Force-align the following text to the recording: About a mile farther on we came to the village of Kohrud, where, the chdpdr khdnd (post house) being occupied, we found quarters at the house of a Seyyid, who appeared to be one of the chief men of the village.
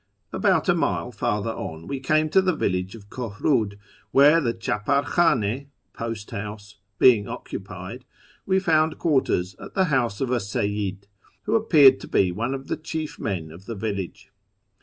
About 0.33 0.67
a 0.67 0.73
mile 0.73 1.11
farther 1.11 1.51
on 1.53 1.85
we 1.85 1.99
came 1.99 2.27
to 2.29 2.41
the 2.41 2.55
village 2.55 2.95
of 2.95 3.11
Kohrud, 3.11 3.77
where, 4.09 4.41
the 4.41 4.51
chdpdr 4.51 5.03
khdnd 5.03 5.67
(post 5.93 6.31
house) 6.31 6.77
being 6.97 7.27
occupied, 7.27 8.05
we 8.47 8.57
found 8.59 8.97
quarters 8.97 9.55
at 9.59 9.75
the 9.75 9.85
house 9.93 10.19
of 10.19 10.31
a 10.31 10.39
Seyyid, 10.39 11.03
who 11.43 11.53
appeared 11.53 11.99
to 11.99 12.07
be 12.07 12.31
one 12.31 12.55
of 12.55 12.67
the 12.67 12.77
chief 12.77 13.19
men 13.19 13.51
of 13.51 13.67
the 13.67 13.75
village. 13.75 14.31